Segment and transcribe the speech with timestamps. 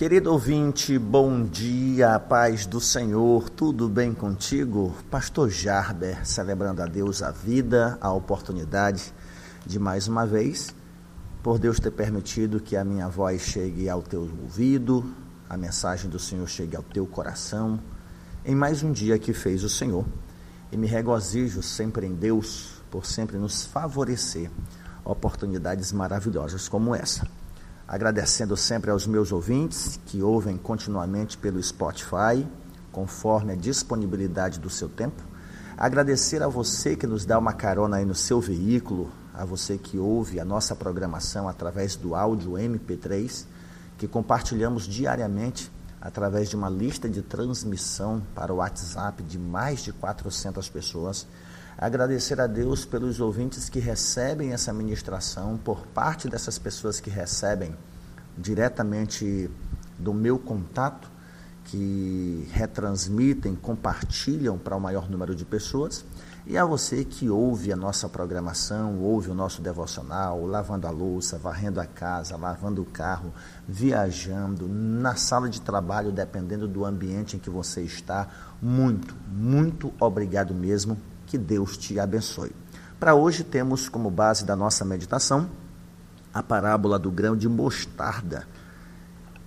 [0.00, 4.96] Querido ouvinte, bom dia, paz do Senhor, tudo bem contigo?
[5.10, 9.12] Pastor Jarber, celebrando a Deus a vida, a oportunidade
[9.66, 10.74] de mais uma vez,
[11.42, 15.04] por Deus ter permitido que a minha voz chegue ao teu ouvido,
[15.46, 17.78] a mensagem do Senhor chegue ao teu coração,
[18.42, 20.06] em mais um dia que fez o Senhor.
[20.72, 24.50] E me regozijo sempre em Deus por sempre nos favorecer
[25.04, 27.28] oportunidades maravilhosas como essa
[27.90, 32.46] agradecendo sempre aos meus ouvintes que ouvem continuamente pelo Spotify,
[32.92, 35.20] conforme a disponibilidade do seu tempo.
[35.76, 39.98] Agradecer a você que nos dá uma carona aí no seu veículo, a você que
[39.98, 43.44] ouve a nossa programação através do áudio MP3,
[43.98, 45.68] que compartilhamos diariamente
[46.00, 51.26] através de uma lista de transmissão para o WhatsApp de mais de 400 pessoas.
[51.78, 57.74] Agradecer a Deus pelos ouvintes que recebem essa ministração, por parte dessas pessoas que recebem
[58.36, 59.50] diretamente
[59.98, 61.10] do meu contato,
[61.64, 66.04] que retransmitem, compartilham para o maior número de pessoas.
[66.46, 71.38] E a você que ouve a nossa programação, ouve o nosso devocional, lavando a louça,
[71.38, 73.32] varrendo a casa, lavando o carro,
[73.68, 78.26] viajando, na sala de trabalho, dependendo do ambiente em que você está.
[78.60, 80.98] Muito, muito obrigado mesmo.
[81.30, 82.50] Que Deus te abençoe.
[82.98, 85.48] Para hoje temos como base da nossa meditação
[86.34, 88.48] a parábola do grão de mostarda,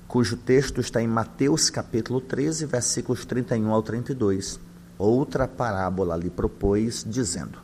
[0.07, 4.61] cujo texto está em Mateus capítulo 13, versículos 31 ao 32.
[4.97, 7.59] Outra parábola lhe propôs, dizendo: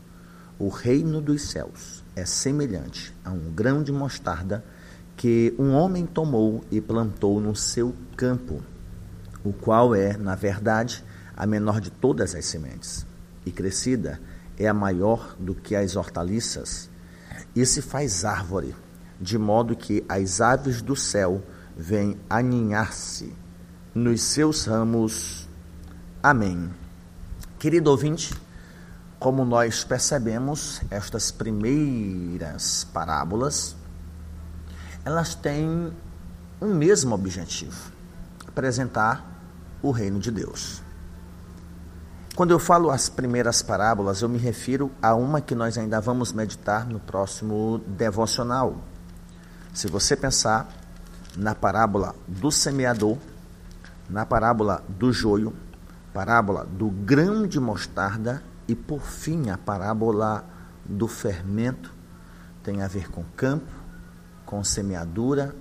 [0.60, 4.66] O reino dos céus é semelhante a um grão de mostarda
[5.16, 8.62] que um homem tomou e plantou no seu campo,
[9.46, 11.06] o qual é, na verdade,
[11.38, 13.08] a menor de todas as sementes,
[13.50, 14.22] e crescida
[14.58, 16.90] é maior do que as hortaliças,
[17.56, 18.76] e se faz árvore,
[19.20, 21.44] de modo que as aves do céu
[21.76, 23.34] vêm aninhar-se
[23.94, 25.48] nos seus ramos.
[26.22, 26.70] Amém.
[27.58, 28.34] Querido ouvinte,
[29.20, 33.76] como nós percebemos, estas primeiras parábolas,
[35.04, 35.92] elas têm
[36.62, 37.92] um mesmo objetivo:
[38.48, 39.42] apresentar
[39.82, 40.82] o reino de Deus.
[42.40, 46.32] Quando eu falo as primeiras parábolas, eu me refiro a uma que nós ainda vamos
[46.32, 48.78] meditar no próximo devocional.
[49.74, 50.70] Se você pensar
[51.36, 53.18] na parábola do semeador,
[54.10, 55.54] na parábola do joio,
[56.14, 60.46] parábola do grão de mostarda e, por fim, a parábola
[60.86, 61.94] do fermento
[62.64, 63.74] tem a ver com campo,
[64.46, 65.54] com semeadura,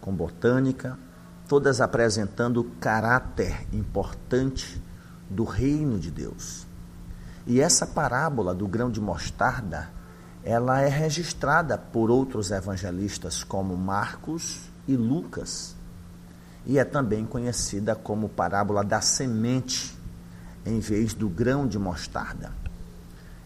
[0.00, 0.98] com botânica,
[1.46, 4.82] todas apresentando caráter importante
[5.28, 6.66] do reino de Deus.
[7.46, 9.90] E essa parábola do grão de mostarda,
[10.42, 15.76] ela é registrada por outros evangelistas como Marcos e Lucas
[16.68, 19.96] e é também conhecida como parábola da semente,
[20.66, 22.52] em vez do grão de mostarda.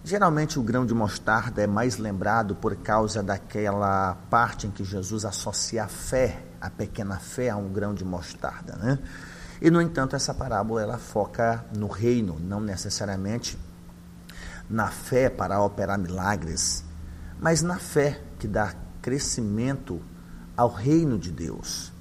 [0.04, 5.24] Geralmente o grão de mostarda é mais lembrado por causa daquela parte em que Jesus
[5.24, 8.98] associa a fé, a pequena fé, a um grão de mostarda, né?
[9.64, 13.56] E no entanto essa parábola ela foca no reino, não necessariamente
[14.68, 16.84] na fé para operar milagres,
[17.38, 20.02] mas na fé que dá crescimento
[20.56, 21.92] ao reino de Deus.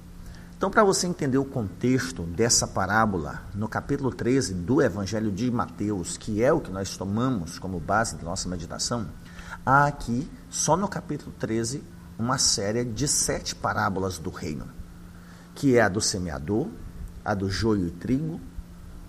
[0.56, 6.16] Então, para você entender o contexto dessa parábola, no capítulo 13 do Evangelho de Mateus,
[6.16, 9.06] que é o que nós tomamos como base da nossa meditação,
[9.64, 11.84] há aqui, só no capítulo 13,
[12.18, 14.68] uma série de sete parábolas do reino,
[15.54, 16.68] que é a do semeador,
[17.24, 18.40] a do joio e trigo,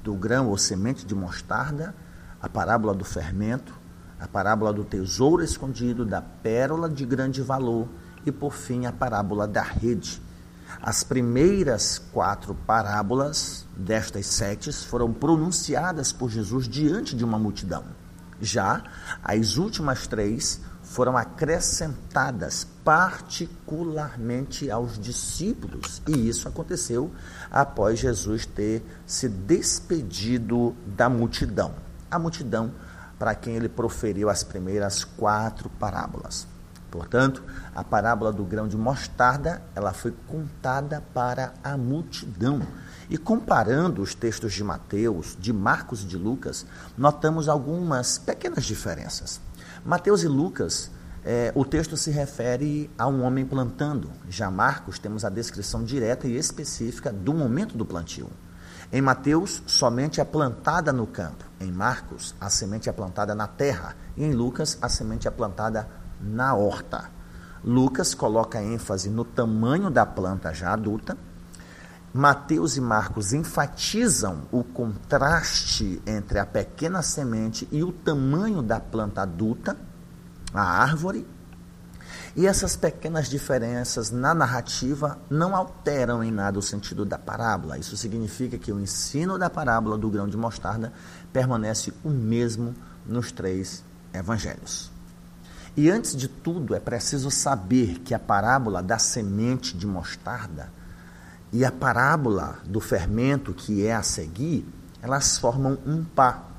[0.04, 1.96] do grão ou semente de mostarda,
[2.42, 3.74] a parábola do fermento,
[4.20, 7.88] a parábola do tesouro escondido, da pérola de grande valor
[8.26, 10.22] e, por fim, a parábola da rede
[10.82, 17.84] as primeiras quatro parábolas destas sete foram pronunciadas por Jesus diante de uma multidão.
[18.42, 18.84] Já
[19.24, 27.12] as últimas três foram acrescentadas particularmente aos discípulos, e isso aconteceu
[27.50, 31.74] após Jesus ter se despedido da multidão.
[32.12, 32.72] A multidão
[33.18, 36.46] para quem ele proferiu as primeiras quatro parábolas.
[36.92, 37.42] Portanto,
[37.74, 42.62] a parábola do grão de mostarda, ela foi contada para a multidão.
[43.10, 46.66] E comparando os textos de Mateus, de Marcos e de Lucas,
[46.98, 49.42] notamos algumas pequenas diferenças.
[49.86, 50.90] Mateus e Lucas,
[51.26, 54.10] é, o texto se refere a um homem plantando.
[54.30, 58.30] Já Marcos temos a descrição direta e específica do momento do plantio.
[58.92, 61.44] Em Mateus, somente é plantada no campo.
[61.60, 63.96] Em Marcos, a semente é plantada na terra.
[64.16, 65.90] E em Lucas, a semente é plantada
[66.22, 67.10] na horta.
[67.64, 71.18] Lucas coloca ênfase no tamanho da planta já adulta
[72.14, 79.24] Mateus e Marcos enfatizam o contraste entre a pequena semente e o tamanho da planta
[79.24, 79.76] adulta,
[80.54, 81.26] a árvore.
[82.36, 87.80] E essas pequenas diferenças na narrativa não alteram em nada o sentido da parábola.
[87.80, 90.94] Isso significa que o ensino da parábola do grão de mostarda
[91.32, 92.76] permanece o mesmo
[93.08, 93.84] nos três
[94.14, 94.92] evangelhos.
[95.76, 100.72] E antes de tudo, é preciso saber que a parábola da semente de mostarda
[101.54, 104.68] e a parábola do fermento que é a seguir,
[105.02, 106.52] elas formam um par.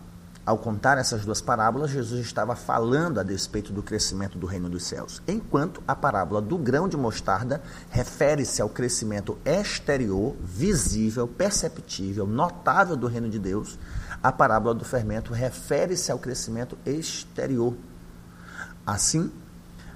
[0.46, 4.84] Ao contar essas duas parábolas, Jesus estava falando a despeito do crescimento do reino dos
[4.84, 12.94] céus, enquanto a parábola do grão de mostarda refere-se ao crescimento exterior, visível, perceptível, notável
[12.94, 13.78] do reino de Deus.
[14.22, 17.74] A parábola do fermento refere-se ao crescimento exterior,
[18.86, 19.32] Assim,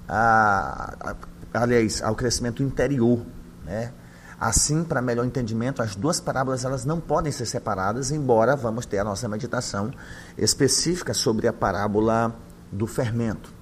[0.08, 3.20] a, a, aliás, ao crescimento interior.
[3.64, 3.92] Né?
[4.40, 8.98] Assim, para melhor entendimento, as duas parábolas elas não podem ser separadas, embora vamos ter
[8.98, 9.90] a nossa meditação
[10.36, 12.34] específica sobre a parábola
[12.70, 13.52] do fermento.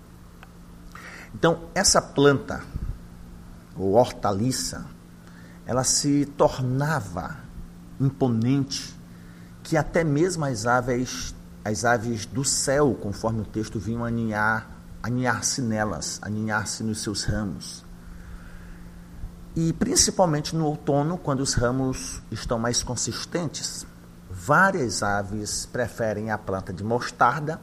[1.34, 2.62] Então, essa planta,
[3.74, 4.84] ou hortaliça,
[5.64, 7.36] ela se tornava
[7.98, 8.94] imponente
[9.62, 11.34] que até mesmo as aves,
[11.64, 14.76] as aves do céu, conforme o texto, vinham aninhar
[15.06, 17.85] aninhar-se nelas, aninhar-se nos seus ramos.
[19.56, 23.86] E principalmente no outono, quando os ramos estão mais consistentes,
[24.30, 27.58] várias aves preferem a planta de mostarda,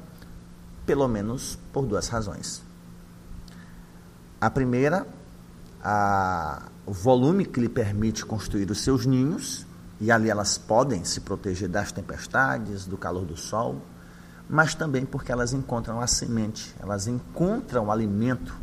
[0.87, 2.63] pelo menos por duas razões.
[4.41, 5.07] A primeira,
[5.83, 9.65] a, o volume que lhe permite construir os seus ninhos,
[10.01, 13.79] e ali elas podem se proteger das tempestades, do calor do sol
[14.49, 18.53] mas também porque elas encontram a semente, elas encontram o alimento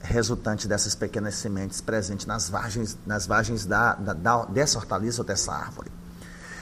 [0.00, 5.26] resultante dessas pequenas sementes presentes nas vagens, nas vagens da, da, da, dessa hortaliça ou
[5.26, 5.90] dessa árvore.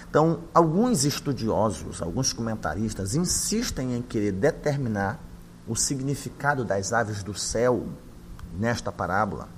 [0.09, 5.21] Então, alguns estudiosos, alguns comentaristas insistem em querer determinar
[5.67, 7.87] o significado das aves do céu
[8.59, 9.49] nesta parábola,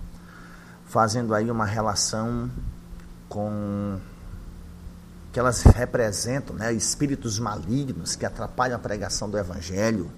[0.87, 2.51] fazendo aí uma relação
[3.29, 3.99] com
[5.33, 10.11] que elas representam né, espíritos malignos que atrapalham a pregação do Evangelho.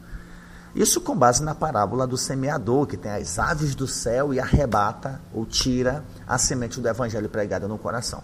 [0.75, 5.21] Isso com base na parábola do semeador, que tem as aves do céu e arrebata
[5.33, 8.23] ou tira a semente do Evangelho pregada no coração.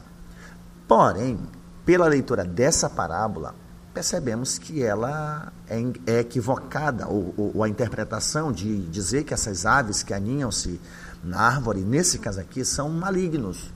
[0.86, 1.38] Porém,
[1.84, 3.54] pela leitura dessa parábola,
[3.92, 9.66] percebemos que ela é, é equivocada, ou, ou, ou, a interpretação de dizer que essas
[9.66, 10.80] aves que aninham-se
[11.24, 13.74] na árvore, nesse caso aqui, são malignos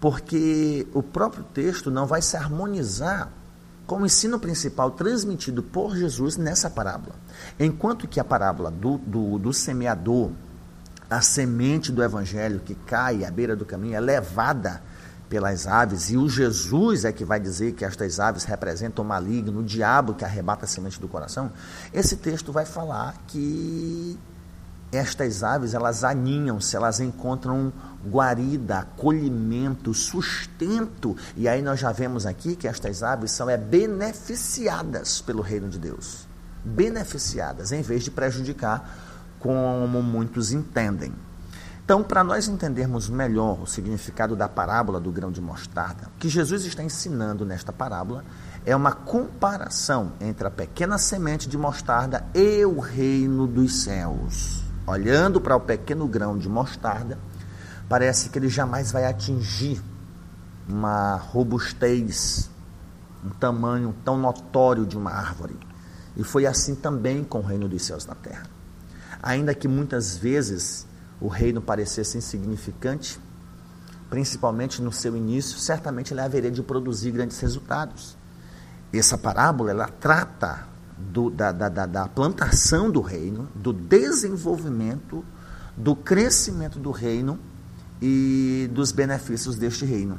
[0.00, 3.30] porque o próprio texto não vai se harmonizar
[3.88, 7.14] com o ensino principal transmitido por Jesus nessa parábola.
[7.58, 10.30] Enquanto que a parábola do, do, do semeador,
[11.08, 14.82] a semente do evangelho que cai à beira do caminho, é levada
[15.30, 19.60] pelas aves, e o Jesus é que vai dizer que estas aves representam o maligno,
[19.60, 21.50] o diabo que arrebata a semente do coração,
[21.90, 24.18] esse texto vai falar que
[24.90, 27.72] estas aves elas aninham-se, elas encontram
[28.06, 31.16] guarida, acolhimento, sustento.
[31.36, 35.78] E aí nós já vemos aqui que estas aves são é, beneficiadas pelo reino de
[35.78, 36.26] Deus.
[36.64, 41.12] Beneficiadas, em vez de prejudicar, como muitos entendem.
[41.84, 46.28] Então, para nós entendermos melhor o significado da parábola do grão de mostarda, o que
[46.28, 48.24] Jesus está ensinando nesta parábola
[48.66, 54.57] é uma comparação entre a pequena semente de mostarda e o reino dos céus
[54.88, 57.18] olhando para o pequeno grão de mostarda,
[57.88, 59.82] parece que ele jamais vai atingir
[60.68, 62.50] uma robustez,
[63.24, 65.56] um tamanho tão notório de uma árvore.
[66.16, 68.46] E foi assim também com o reino dos céus na terra.
[69.22, 70.86] Ainda que muitas vezes
[71.20, 73.20] o reino parecesse insignificante,
[74.10, 78.16] principalmente no seu início, certamente ele haveria de produzir grandes resultados.
[78.92, 80.66] Essa parábola ela trata
[80.98, 85.24] do, da, da, da, plantação do reino, do desenvolvimento,
[85.76, 87.38] do crescimento do reino
[88.02, 90.18] e dos benefícios deste reino.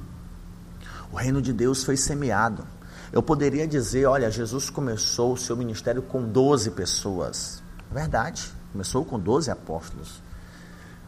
[1.12, 2.66] O reino de Deus foi semeado.
[3.12, 7.62] Eu poderia dizer, olha, Jesus começou o seu ministério com 12 pessoas.
[7.92, 10.22] Verdade, começou com 12 apóstolos.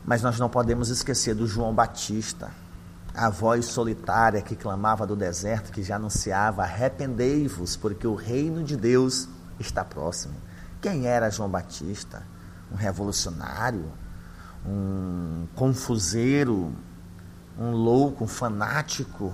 [0.04, 2.50] Mas nós não podemos esquecer do João Batista,
[3.14, 8.76] a voz solitária que clamava do deserto, que já anunciava: arrependei-vos, porque o reino de
[8.76, 9.30] Deus
[9.62, 10.36] está próximo.
[10.82, 12.24] Quem era João Batista?
[12.72, 13.92] Um revolucionário?
[14.66, 16.74] Um confuseiro?
[17.58, 18.24] Um louco?
[18.24, 19.32] Um fanático?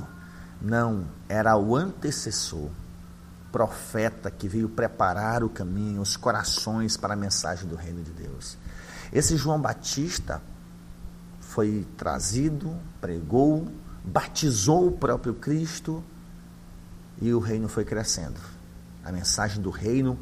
[0.62, 2.70] Não, era o antecessor,
[3.52, 8.58] profeta que veio preparar o caminho, os corações para a mensagem do reino de Deus.
[9.14, 10.42] Esse João Batista
[11.40, 13.72] foi trazido, pregou,
[14.04, 16.04] batizou o próprio Cristo
[17.22, 18.57] e o reino foi crescendo.
[19.08, 20.20] A mensagem do reino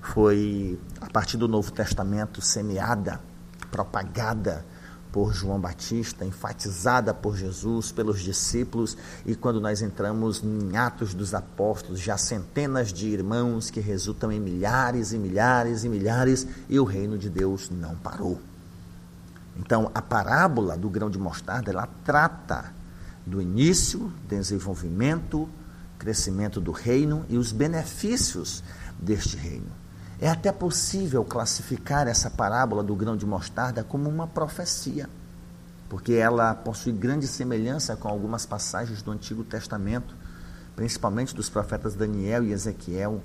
[0.00, 3.20] foi, a partir do Novo Testamento, semeada,
[3.68, 4.64] propagada
[5.10, 11.34] por João Batista, enfatizada por Jesus, pelos discípulos, e quando nós entramos em Atos dos
[11.34, 16.84] Apóstolos, já centenas de irmãos que resultam em milhares e milhares e milhares, e o
[16.84, 18.40] reino de Deus não parou.
[19.56, 22.72] Então, a parábola do grão de mostarda, ela trata
[23.26, 25.48] do início, desenvolvimento,
[25.98, 28.62] crescimento do reino e os benefícios
[28.98, 29.66] deste reino.
[30.20, 35.08] É até possível classificar essa parábola do grão de mostarda como uma profecia,
[35.88, 40.16] porque ela possui grande semelhança com algumas passagens do Antigo Testamento,
[40.74, 43.22] principalmente dos profetas Daniel e Ezequiel.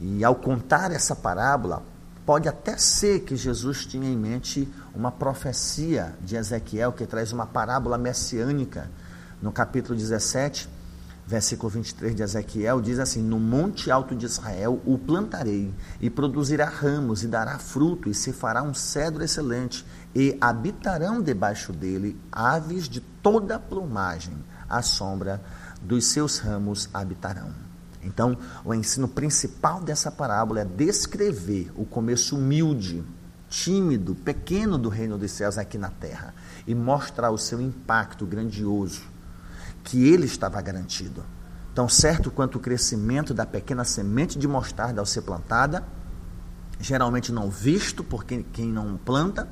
[0.00, 1.82] E ao contar essa parábola,
[2.24, 7.46] pode até ser que Jesus tinha em mente uma profecia de Ezequiel que traz uma
[7.46, 8.90] parábola messiânica.
[9.40, 10.68] No capítulo 17,
[11.26, 16.66] versículo 23 de Ezequiel, diz assim: No monte alto de Israel o plantarei, e produzirá
[16.66, 22.88] ramos, e dará fruto, e se fará um cedro excelente, e habitarão debaixo dele aves
[22.88, 24.36] de toda plumagem,
[24.68, 25.42] à sombra
[25.82, 27.50] dos seus ramos habitarão.
[28.02, 33.04] Então, o ensino principal dessa parábola é descrever o começo humilde,
[33.48, 36.32] tímido, pequeno do reino dos céus aqui na terra
[36.68, 39.15] e mostrar o seu impacto grandioso
[39.86, 41.24] que ele estava garantido.
[41.72, 45.84] Tão certo quanto o crescimento da pequena semente de mostarda ao ser plantada,
[46.80, 49.48] geralmente não visto por quem, quem não planta,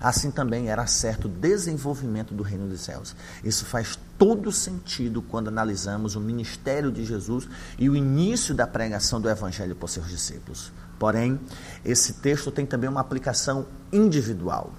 [0.00, 3.14] assim também era certo o desenvolvimento do reino dos céus.
[3.44, 7.46] Isso faz todo sentido quando analisamos o ministério de Jesus
[7.78, 10.72] e o início da pregação do evangelho por seus discípulos.
[10.98, 11.38] Porém,
[11.84, 14.72] esse texto tem também uma aplicação individual.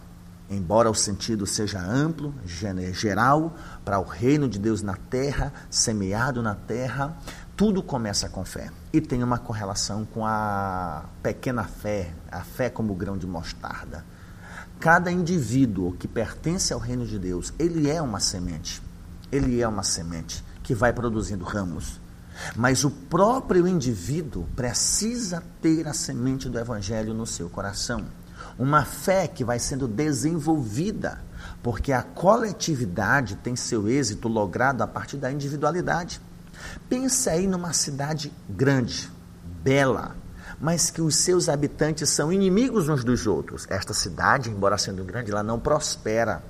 [0.50, 6.54] Embora o sentido seja amplo, geral, para o reino de Deus na terra, semeado na
[6.54, 7.18] terra,
[7.58, 12.94] tudo começa com fé e tem uma correlação com a pequena fé, a fé como
[12.94, 14.06] grão de mostarda.
[14.80, 18.84] Cada indivíduo que pertence ao reino de Deus, ele é uma semente.
[19.32, 22.00] Ele é uma semente que vai produzindo ramos.
[22.56, 28.06] Mas o próprio indivíduo precisa ter a semente do evangelho no seu coração
[28.58, 31.20] uma fé que vai sendo desenvolvida,
[31.62, 36.22] porque a coletividade tem seu êxito logrado a partir da individualidade.
[36.88, 39.12] Pense aí numa cidade grande,
[39.62, 40.16] bela,
[40.60, 43.68] mas que os seus habitantes são inimigos uns dos outros.
[43.70, 46.42] Esta cidade, embora sendo grande, ela não prospera,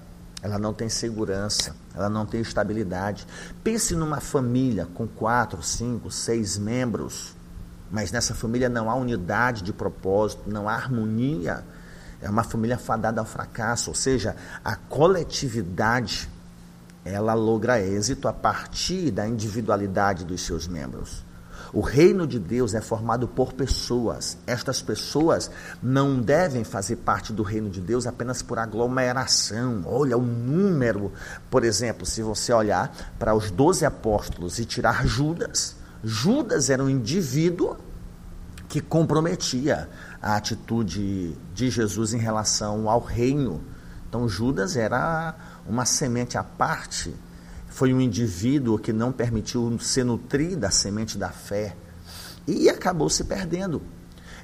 [0.44, 3.26] ela não tem segurança, ela não tem estabilidade.
[3.64, 7.36] Pense numa família com quatro, cinco, seis membros,
[7.90, 11.64] mas nessa família não há unidade de propósito, não há harmonia
[12.26, 16.28] é uma família fadada ao fracasso, ou seja, a coletividade
[17.06, 21.24] ela logra êxito a partir da individualidade dos seus membros.
[21.72, 24.40] O reino de Deus é formado por pessoas.
[24.48, 25.52] Estas pessoas
[25.84, 29.84] não devem fazer parte do reino de Deus apenas por aglomeração.
[29.86, 31.12] Olha o número.
[31.52, 36.90] Por exemplo, se você olhar para os doze apóstolos e tirar Judas, Judas era um
[36.90, 37.78] indivíduo
[38.68, 39.88] que comprometia
[40.26, 43.62] a atitude de Jesus em relação ao reino.
[44.10, 45.36] Então, Judas era
[45.68, 47.14] uma semente à parte,
[47.70, 51.78] foi um indivíduo que não permitiu ser nutrido da semente da fé
[52.48, 53.84] e acabou se perdendo.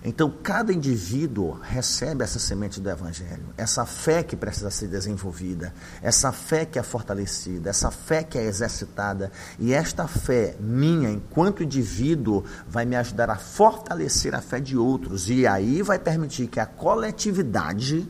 [0.03, 6.31] Então, cada indivíduo recebe essa semente do Evangelho, essa fé que precisa ser desenvolvida, essa
[6.31, 9.31] fé que é fortalecida, essa fé que é exercitada.
[9.59, 15.29] E esta fé minha, enquanto indivíduo, vai me ajudar a fortalecer a fé de outros.
[15.29, 18.09] E aí vai permitir que a coletividade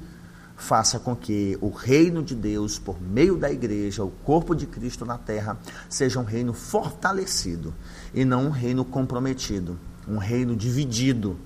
[0.55, 5.05] faça com que o reino de Deus, por meio da igreja, o corpo de Cristo
[5.05, 5.57] na terra,
[5.89, 7.73] seja um reino fortalecido
[8.13, 11.37] e não um reino comprometido, um reino dividido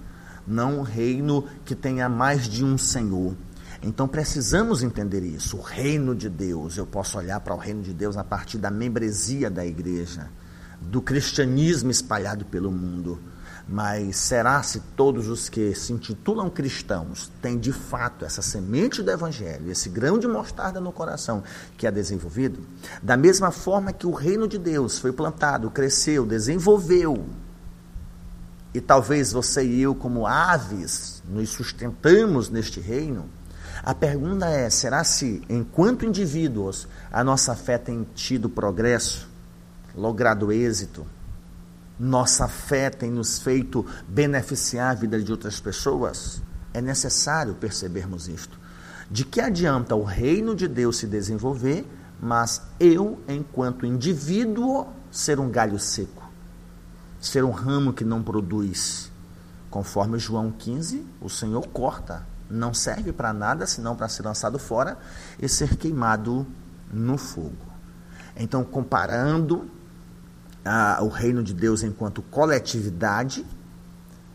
[0.47, 3.35] não um reino que tenha mais de um Senhor.
[3.81, 5.57] Então precisamos entender isso.
[5.57, 8.71] O reino de Deus, eu posso olhar para o reino de Deus a partir da
[8.71, 10.29] membresia da igreja,
[10.81, 13.19] do cristianismo espalhado pelo mundo.
[13.67, 19.09] Mas será se todos os que se intitulam cristãos têm de fato essa semente do
[19.09, 21.43] evangelho, esse grão de mostarda no coração
[21.75, 22.59] que é desenvolvido?
[23.01, 27.25] Da mesma forma que o reino de Deus foi plantado, cresceu, desenvolveu,
[28.75, 33.29] e talvez você e eu, como aves, nos sustentamos neste reino,
[33.81, 39.29] a pergunta é: será se, enquanto indivíduos, a nossa fé tem tido progresso,
[39.95, 41.07] logrado êxito?
[41.97, 46.41] Nossa fé tem nos feito beneficiar a vida de outras pessoas?
[46.73, 48.59] É necessário percebermos isto.
[49.09, 51.87] De que adianta o reino de Deus se desenvolver,
[52.19, 56.24] mas eu, enquanto indivíduo, ser um galho seco,
[57.27, 59.11] ser um ramo que não produz.
[59.69, 64.97] Conforme João 15, o Senhor corta, não serve para nada senão para ser lançado fora
[65.39, 66.45] e ser queimado
[66.91, 67.65] no fogo.
[68.37, 69.69] Então, comparando
[70.63, 73.45] ah, o reino de Deus enquanto coletividade,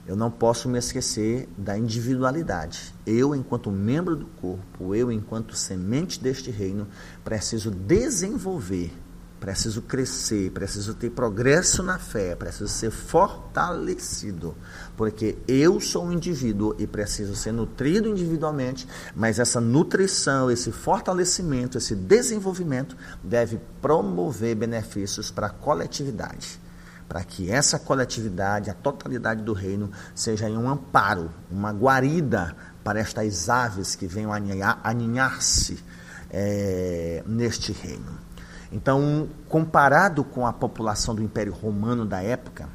[0.07, 2.95] eu não posso me esquecer da individualidade.
[3.07, 6.89] Eu, enquanto membro do corpo, eu, enquanto semente deste reino,
[7.23, 8.93] preciso desenvolver,
[9.41, 14.55] preciso crescer, preciso ter progresso na fé, preciso ser fortalecido.
[14.97, 21.79] Porque eu sou um indivíduo e preciso ser nutrido individualmente, mas essa nutrição, esse fortalecimento,
[21.79, 22.95] esse desenvolvimento
[23.25, 26.61] deve promover benefícios para a coletividade
[27.09, 33.49] para que essa coletividade, a totalidade do reino, seja um amparo, uma guarida para estas
[33.49, 35.83] aves que venham aninhar-se
[36.31, 38.17] é, neste reino.
[38.73, 42.69] Então, comparado com a população do Império Romano da época,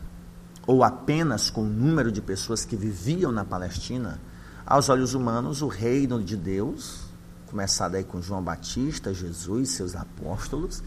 [0.67, 4.19] ou apenas com o número de pessoas que viviam na Palestina,
[4.65, 7.01] aos olhos humanos, o reino de Deus,
[7.47, 10.83] começado aí com João Batista, Jesus, seus apóstolos,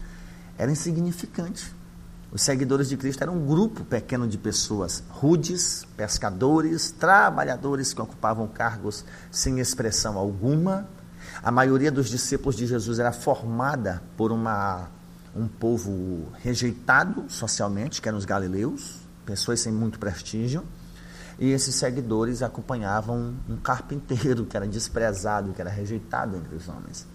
[0.57, 1.73] era insignificante.
[2.31, 8.47] Os seguidores de Cristo eram um grupo pequeno de pessoas, rudes, pescadores, trabalhadores que ocupavam
[8.47, 10.87] cargos sem expressão alguma.
[11.41, 14.89] A maioria dos discípulos de Jesus era formada por uma,
[15.35, 20.63] um povo rejeitado socialmente, que eram os galileus, pessoas sem muito prestígio.
[21.37, 27.07] E esses seguidores acompanhavam um carpinteiro que era desprezado, que era rejeitado entre os homens.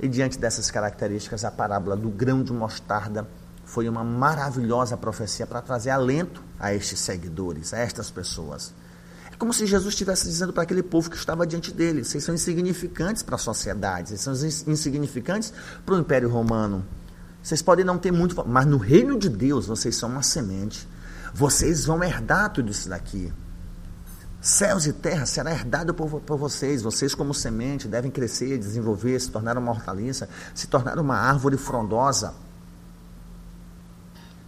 [0.00, 3.28] E diante dessas características, a parábola do grão de mostarda
[3.64, 8.72] foi uma maravilhosa profecia para trazer alento a estes seguidores, a estas pessoas.
[9.32, 12.34] É como se Jesus estivesse dizendo para aquele povo que estava diante dele: vocês são
[12.34, 15.52] insignificantes para a sociedade, vocês são insignificantes
[15.84, 16.84] para o Império Romano.
[17.46, 20.88] Vocês podem não ter muito, mas no reino de Deus vocês são uma semente.
[21.32, 23.32] Vocês vão herdar tudo isso daqui.
[24.40, 26.82] Céus e terra será herdado por, por vocês.
[26.82, 32.34] Vocês, como semente, devem crescer, desenvolver, se tornar uma hortaliça, se tornar uma árvore frondosa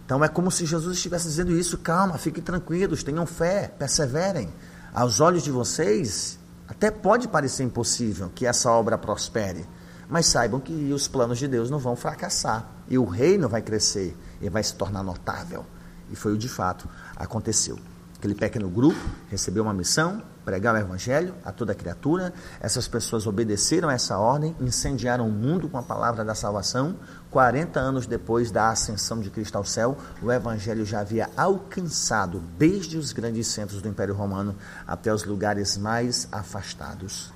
[0.09, 4.51] então é como se Jesus estivesse dizendo isso: calma, fiquem tranquilos, tenham fé, perseverem.
[4.91, 9.67] Aos olhos de vocês, até pode parecer impossível que essa obra prospere,
[10.09, 14.17] mas saibam que os planos de Deus não vão fracassar e o reino vai crescer
[14.41, 15.65] e vai se tornar notável.
[16.09, 17.77] E foi o de fato aconteceu.
[18.17, 22.33] Aquele pequeno grupo recebeu uma missão, pregar o evangelho a toda criatura.
[22.59, 26.97] Essas pessoas obedeceram a essa ordem, incendiaram o mundo com a palavra da salvação.
[27.31, 32.97] 40 anos depois da ascensão de Cristo ao céu, o evangelho já havia alcançado desde
[32.97, 34.53] os grandes centros do Império Romano
[34.85, 37.31] até os lugares mais afastados.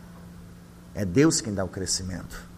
[0.93, 2.52] É Deus quem dá o crescimento.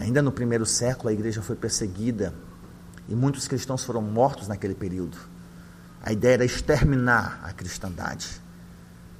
[0.00, 2.32] Ainda no primeiro século, a igreja foi perseguida
[3.06, 5.18] e muitos cristãos foram mortos naquele período.
[6.02, 8.40] A ideia era exterminar a cristandade.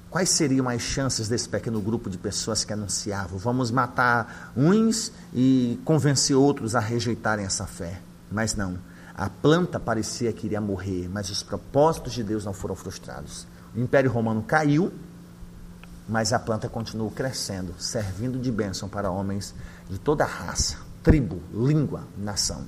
[0.08, 3.38] Quais seriam as chances desse pequeno grupo de pessoas que anunciavam?
[3.38, 8.00] Vamos matar uns e convencer outros a rejeitarem essa fé.
[8.32, 8.78] Mas não.
[9.14, 13.46] A planta parecia que iria morrer, mas os propósitos de Deus não foram frustrados.
[13.76, 14.90] O Império Romano caiu,
[16.10, 19.54] mas a planta continuou crescendo, servindo de bênção para homens
[19.88, 22.66] de toda raça, tribo, língua, nação.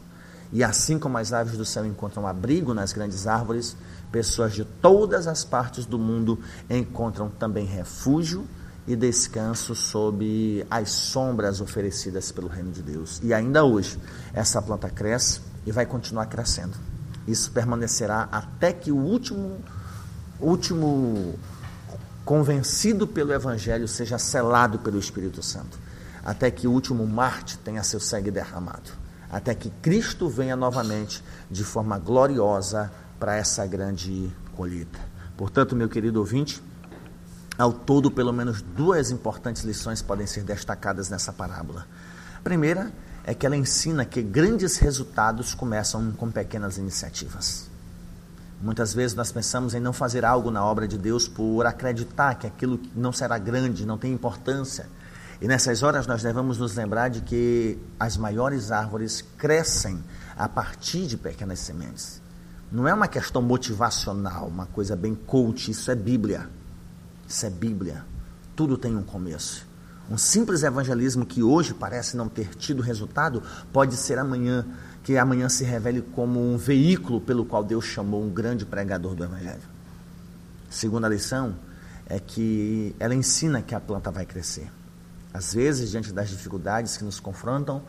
[0.53, 3.77] E assim como as aves do céu encontram abrigo nas grandes árvores,
[4.13, 6.39] pessoas de todas as partes do mundo
[6.71, 8.47] encontram também refúgio
[8.87, 13.21] e descanso sob as sombras oferecidas pelo reino de Deus.
[13.25, 13.99] E ainda hoje,
[14.33, 16.77] essa planta cresce e vai continuar crescendo.
[17.27, 19.59] Isso permanecerá até que o último
[20.39, 21.39] último
[22.25, 25.79] convencido pelo evangelho seja selado pelo Espírito Santo,
[26.25, 31.65] até que o último Marte tenha seu sangue derramado até que Cristo venha novamente de
[31.65, 35.01] forma gloriosa para essa grande colheita.
[35.39, 36.63] Portanto, meu querido ouvinte,
[37.57, 41.87] ao todo, pelo menos duas importantes lições podem ser destacadas nessa parábola.
[42.37, 42.93] A primeira
[43.25, 47.72] é que ela ensina que grandes resultados começam com pequenas iniciativas.
[48.63, 52.47] Muitas vezes nós pensamos em não fazer algo na obra de Deus por acreditar que
[52.47, 54.89] aquilo não será grande, não tem importância.
[55.41, 59.99] E nessas horas nós devemos nos lembrar de que as maiores árvores crescem
[60.37, 62.23] a partir de pequenas sementes.
[62.71, 66.49] Não é uma questão motivacional, uma coisa bem coach, isso é Bíblia.
[67.29, 68.05] Isso é Bíblia.
[68.55, 69.67] Tudo tem um começo.
[70.09, 74.65] Um simples evangelismo que hoje parece não ter tido resultado, pode ser amanhã,
[75.03, 79.25] que amanhã se revele como um veículo pelo qual Deus chamou um grande pregador do
[79.25, 79.63] evangelho.
[80.71, 81.57] Segunda lição
[82.07, 84.71] é que ela ensina que a planta vai crescer.
[85.35, 87.83] Às vezes, diante das dificuldades que nos confrontam,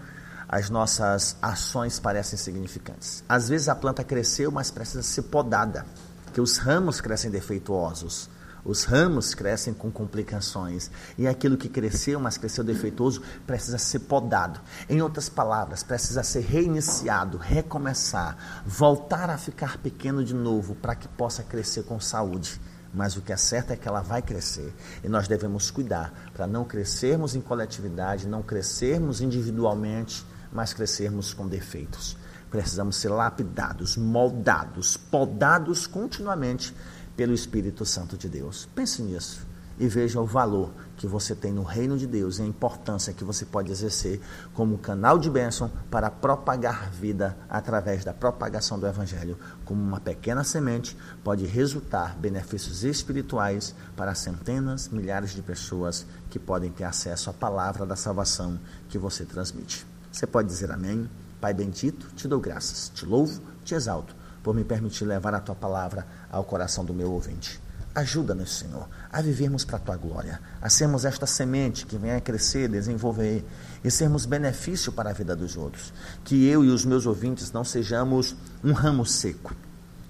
[0.47, 3.23] as nossas ações parecem insignificantes.
[3.27, 5.85] Às vezes a planta cresceu, mas precisa ser podada,
[6.25, 8.29] porque os ramos crescem defeituosos.
[8.65, 10.89] Os ramos crescem com complicações.
[11.17, 14.61] E aquilo que cresceu, mas cresceu defeituoso, precisa ser podado.
[14.89, 21.07] Em outras palavras, precisa ser reiniciado, recomeçar, voltar a ficar pequeno de novo para que
[21.09, 22.59] possa crescer com saúde.
[22.93, 24.73] Mas o que é certo é que ela vai crescer.
[25.03, 31.47] E nós devemos cuidar para não crescermos em coletividade, não crescermos individualmente, mas crescermos com
[31.47, 32.15] defeitos.
[32.51, 36.73] Precisamos ser lapidados, moldados, podados continuamente
[37.15, 38.67] pelo Espírito Santo de Deus.
[38.73, 39.45] Pense nisso
[39.79, 43.23] e veja o valor que você tem no reino de Deus e a importância que
[43.23, 44.21] você pode exercer
[44.53, 49.37] como canal de bênção para propagar vida através da propagação do Evangelho.
[49.65, 56.71] Como uma pequena semente pode resultar benefícios espirituais para centenas, milhares de pessoas que podem
[56.71, 59.85] ter acesso à palavra da salvação que você transmite.
[60.11, 61.09] Você pode dizer amém?
[61.41, 65.55] Pai bendito, te dou graças, te louvo, te exalto por me permitir levar a tua
[65.55, 67.59] palavra ao coração do meu ouvinte.
[67.95, 72.67] Ajuda-nos, Senhor, a vivermos para a tua glória, a sermos esta semente que venha crescer,
[72.67, 73.45] desenvolver
[73.83, 75.93] e sermos benefício para a vida dos outros.
[76.23, 79.55] Que eu e os meus ouvintes não sejamos um ramo seco,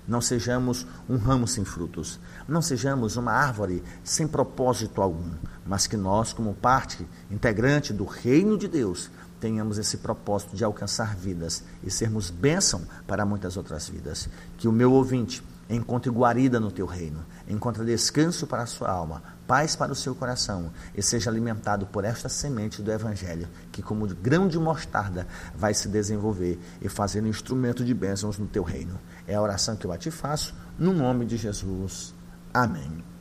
[0.08, 5.32] não sejamos um ramo sem frutos, não sejamos uma árvore sem propósito algum,
[5.66, 9.12] mas que nós, como parte integrante do reino de Deus,
[9.44, 14.30] tenhamos esse propósito de alcançar vidas e sermos bênção para muitas outras vidas.
[14.58, 19.22] Que o meu ouvinte encontre guarida no teu reino, encontre descanso para a sua alma,
[19.46, 24.08] paz para o seu coração e seja alimentado por esta semente do Evangelho, que, como
[24.08, 28.98] grão de mostarda, vai se desenvolver e fazer um instrumento de bênçãos no teu reino.
[29.28, 32.14] É a oração que eu te faço, no nome de Jesus.
[32.54, 33.13] Amém.